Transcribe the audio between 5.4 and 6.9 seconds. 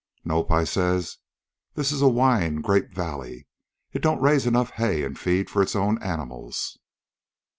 for its own animals.